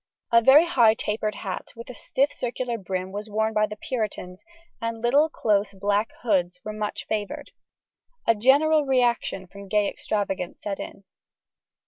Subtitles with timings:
[0.31, 4.43] A very high tapered hat, with stiff circular brim, was worn by the Puritans,
[4.81, 7.51] and little, close, black hoods were much favoured.
[8.25, 11.03] A general reaction from gay extravagance set in.